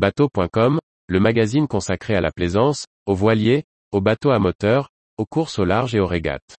Bateau.com, 0.00 0.80
le 1.08 1.20
magazine 1.20 1.68
consacré 1.68 2.14
à 2.14 2.22
la 2.22 2.32
plaisance, 2.32 2.86
aux 3.04 3.14
voiliers, 3.14 3.64
aux 3.92 4.00
bateaux 4.00 4.30
à 4.30 4.38
moteur, 4.38 4.88
aux 5.18 5.26
courses 5.26 5.58
au 5.58 5.66
large 5.66 5.94
et 5.94 6.00
aux 6.00 6.06
régates. 6.06 6.56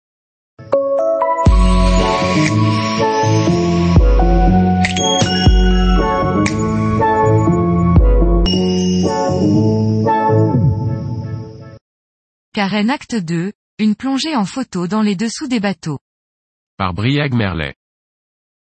Karen 12.54 12.92
Acte 12.92 13.16
2, 13.16 13.54
une 13.80 13.96
plongée 13.96 14.36
en 14.36 14.46
photo 14.46 14.86
dans 14.86 15.02
les 15.02 15.16
dessous 15.16 15.48
des 15.48 15.60
bateaux. 15.60 15.98
Par 16.78 16.94
Briag 16.94 17.34
Merlet. 17.34 17.73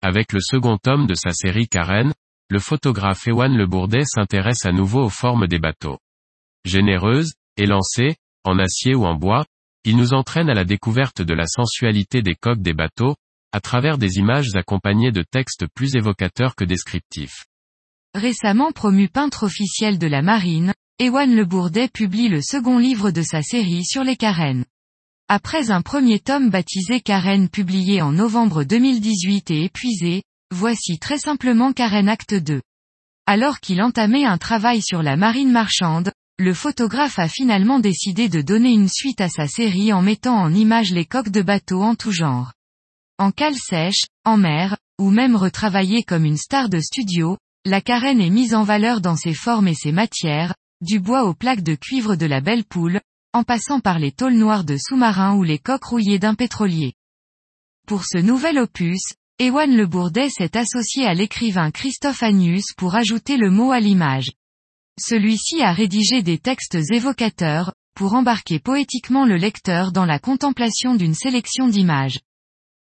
Avec 0.02 0.32
le 0.32 0.40
second 0.40 0.78
tome 0.78 1.06
de 1.06 1.14
sa 1.14 1.30
série 1.30 1.68
Karen, 1.68 2.12
le 2.50 2.58
photographe 2.58 3.26
Ewan 3.26 3.56
Le 3.56 3.66
Bourdet 3.66 4.04
s'intéresse 4.04 4.66
à 4.66 4.72
nouveau 4.72 5.04
aux 5.04 5.10
formes 5.10 5.46
des 5.46 5.58
bateaux. 5.58 5.98
Généreuse, 6.64 7.32
élancée, 7.56 8.16
en 8.44 8.58
acier 8.58 8.94
ou 8.94 9.04
en 9.06 9.14
bois, 9.14 9.44
il 9.84 9.96
nous 9.96 10.14
entraîne 10.14 10.50
à 10.50 10.54
la 10.54 10.64
découverte 10.64 11.22
de 11.22 11.34
la 11.34 11.46
sensualité 11.46 12.22
des 12.22 12.34
coques 12.34 12.62
des 12.62 12.74
bateaux, 12.74 13.16
à 13.52 13.60
travers 13.60 13.98
des 13.98 14.18
images 14.18 14.54
accompagnées 14.54 15.12
de 15.12 15.22
textes 15.22 15.66
plus 15.74 15.94
évocateurs 15.94 16.54
que 16.54 16.64
descriptifs. 16.64 17.44
Récemment 18.14 18.72
promu 18.72 19.08
peintre 19.08 19.44
officiel 19.44 19.98
de 19.98 20.06
la 20.06 20.22
marine, 20.22 20.72
Ewan 20.98 21.34
Le 21.34 21.44
Bourdet 21.44 21.88
publie 21.88 22.28
le 22.28 22.40
second 22.40 22.78
livre 22.78 23.10
de 23.10 23.22
sa 23.22 23.42
série 23.42 23.84
sur 23.84 24.04
les 24.04 24.16
carènes. 24.16 24.64
Après 25.28 25.70
un 25.70 25.82
premier 25.82 26.20
tome 26.20 26.50
baptisé 26.50 27.00
Carène 27.00 27.48
publié 27.48 28.02
en 28.02 28.12
novembre 28.12 28.62
2018 28.62 29.50
et 29.50 29.64
épuisé, 29.64 30.22
voici 30.50 30.98
très 30.98 31.18
simplement 31.18 31.72
Carène 31.72 32.08
Acte 32.08 32.34
2. 32.34 32.60
Alors 33.26 33.60
qu'il 33.60 33.82
entamait 33.82 34.24
un 34.24 34.38
travail 34.38 34.82
sur 34.82 35.02
la 35.02 35.16
marine 35.16 35.50
marchande, 35.50 36.12
le 36.38 36.52
photographe 36.52 37.18
a 37.18 37.28
finalement 37.28 37.78
décidé 37.78 38.28
de 38.28 38.40
donner 38.40 38.72
une 38.72 38.88
suite 38.88 39.20
à 39.20 39.28
sa 39.28 39.46
série 39.46 39.92
en 39.92 40.02
mettant 40.02 40.36
en 40.36 40.52
image 40.52 40.90
les 40.90 41.04
coques 41.04 41.30
de 41.30 41.42
bateaux 41.42 41.82
en 41.82 41.94
tout 41.94 42.12
genre. 42.12 42.52
En 43.18 43.30
cale 43.30 43.54
sèche, 43.54 44.06
en 44.24 44.36
mer, 44.36 44.76
ou 44.98 45.10
même 45.10 45.36
retravaillée 45.36 46.02
comme 46.02 46.24
une 46.24 46.36
star 46.36 46.68
de 46.68 46.80
studio, 46.80 47.38
la 47.64 47.80
carène 47.80 48.20
est 48.20 48.30
mise 48.30 48.54
en 48.54 48.64
valeur 48.64 49.00
dans 49.00 49.16
ses 49.16 49.34
formes 49.34 49.68
et 49.68 49.74
ses 49.74 49.92
matières, 49.92 50.54
du 50.80 50.98
bois 50.98 51.24
aux 51.24 51.34
plaques 51.34 51.62
de 51.62 51.76
cuivre 51.76 52.16
de 52.16 52.26
la 52.26 52.40
belle 52.40 52.64
poule, 52.64 53.00
en 53.32 53.42
passant 53.42 53.80
par 53.80 53.98
les 53.98 54.12
tôles 54.12 54.34
noires 54.34 54.64
de 54.64 54.76
sous-marins 54.76 55.34
ou 55.34 55.42
les 55.42 55.58
coques 55.58 55.84
rouillées 55.84 56.18
d'un 56.18 56.34
pétrolier. 56.34 56.94
Pour 57.86 58.04
ce 58.04 58.18
nouvel 58.18 58.58
opus, 58.58 59.14
Ewan 59.40 59.76
Le 59.76 59.88
Bourdet 59.88 60.30
s'est 60.30 60.56
associé 60.56 61.06
à 61.06 61.12
l'écrivain 61.12 61.72
Christophe 61.72 62.22
Agnus 62.22 62.66
pour 62.76 62.94
ajouter 62.94 63.36
le 63.36 63.50
mot 63.50 63.72
à 63.72 63.80
l'image. 63.80 64.30
Celui-ci 64.96 65.60
a 65.60 65.72
rédigé 65.72 66.22
des 66.22 66.38
textes 66.38 66.78
évocateurs, 66.92 67.74
pour 67.96 68.14
embarquer 68.14 68.60
poétiquement 68.60 69.26
le 69.26 69.34
lecteur 69.34 69.90
dans 69.90 70.04
la 70.04 70.20
contemplation 70.20 70.94
d'une 70.94 71.16
sélection 71.16 71.66
d'images. 71.66 72.20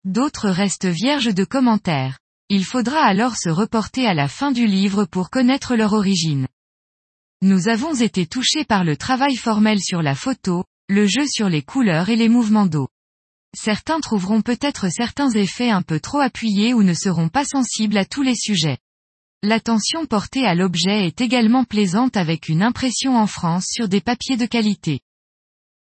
D'autres 0.04 0.48
restent 0.48 0.86
vierges 0.86 1.34
de 1.34 1.42
commentaires. 1.42 2.20
Il 2.48 2.64
faudra 2.64 3.00
alors 3.00 3.36
se 3.36 3.48
reporter 3.48 4.06
à 4.06 4.14
la 4.14 4.28
fin 4.28 4.52
du 4.52 4.68
livre 4.68 5.06
pour 5.06 5.30
connaître 5.30 5.74
leur 5.74 5.92
origine. 5.92 6.46
Nous 7.42 7.66
avons 7.66 7.94
été 7.94 8.26
touchés 8.26 8.64
par 8.64 8.84
le 8.84 8.96
travail 8.96 9.34
formel 9.34 9.80
sur 9.80 10.02
la 10.02 10.14
photo, 10.14 10.62
le 10.88 11.04
jeu 11.06 11.26
sur 11.26 11.48
les 11.48 11.62
couleurs 11.62 12.10
et 12.10 12.16
les 12.16 12.28
mouvements 12.28 12.66
d'eau. 12.66 12.86
Certains 13.54 14.00
trouveront 14.00 14.42
peut-être 14.42 14.90
certains 14.90 15.30
effets 15.30 15.70
un 15.70 15.82
peu 15.82 16.00
trop 16.00 16.18
appuyés 16.18 16.74
ou 16.74 16.82
ne 16.82 16.94
seront 16.94 17.28
pas 17.28 17.44
sensibles 17.44 17.96
à 17.96 18.04
tous 18.04 18.22
les 18.22 18.34
sujets. 18.34 18.78
L'attention 19.42 20.06
portée 20.06 20.44
à 20.44 20.54
l'objet 20.54 21.06
est 21.06 21.20
également 21.20 21.64
plaisante 21.64 22.16
avec 22.16 22.48
une 22.48 22.62
impression 22.62 23.16
en 23.16 23.26
France 23.26 23.66
sur 23.70 23.88
des 23.88 24.00
papiers 24.00 24.36
de 24.36 24.46
qualité. 24.46 25.00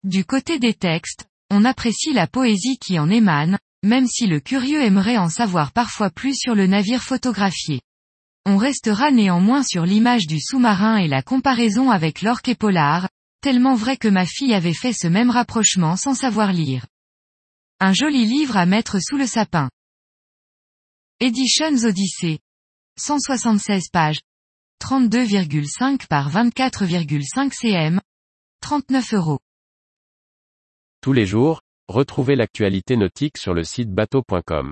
Du 0.04 0.26
côté 0.26 0.60
des 0.60 0.74
textes, 0.74 1.26
on 1.50 1.64
apprécie 1.64 2.14
la 2.14 2.28
poésie 2.28 2.78
qui 2.80 3.00
en 3.00 3.10
émane, 3.10 3.58
même 3.84 4.08
si 4.08 4.28
le 4.28 4.40
curieux 4.40 4.82
aimerait 4.82 5.18
en 5.18 5.30
savoir 5.30 5.72
parfois 5.72 6.10
plus 6.10 6.36
sur 6.36 6.56
le 6.56 6.68
navire 6.68 7.04
photographié. 7.04 7.82
On 8.46 8.58
restera 8.58 9.12
néanmoins 9.12 9.64
sur 9.64 9.86
l'image 9.86 10.28
du 10.28 10.42
sous-marin 10.42 10.98
et 10.98 11.08
la 11.08 11.22
comparaison 11.22 11.92
avec 11.92 12.22
l'orque 12.22 12.50
et 12.50 12.56
polar, 12.56 13.08
tellement 13.42 13.76
vrai 13.76 13.96
que 13.96 14.10
ma 14.10 14.26
fille 14.26 14.54
avait 14.54 14.74
fait 14.74 14.94
ce 14.94 15.08
même 15.08 15.30
rapprochement 15.30 15.96
sans 15.96 16.16
savoir 16.16 16.52
lire. 16.52 16.86
Un 17.86 17.92
joli 17.92 18.26
livre 18.26 18.56
à 18.56 18.66
mettre 18.66 19.00
sous 19.02 19.18
le 19.18 19.26
sapin. 19.26 19.70
Editions 21.20 21.84
Odyssey. 21.84 22.40
176 22.98 23.90
pages. 23.92 24.22
32,5 24.82 26.08
par 26.08 26.32
24,5 26.32 27.52
cm. 27.52 28.00
39 28.62 29.14
euros. 29.16 29.40
Tous 31.02 31.12
les 31.12 31.26
jours, 31.26 31.60
retrouvez 31.90 32.38
l'actualité 32.38 32.96
nautique 32.96 33.38
sur 33.38 33.54
le 33.54 33.66
site 33.66 33.92
bateau.com. 33.92 34.72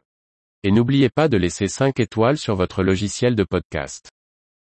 Et 0.64 0.72
n'oubliez 0.72 1.10
pas 1.10 1.28
de 1.28 1.36
laisser 1.36 1.68
5 1.68 2.00
étoiles 2.00 2.38
sur 2.38 2.56
votre 2.56 2.82
logiciel 2.82 3.36
de 3.36 3.44
podcast. 3.44 4.10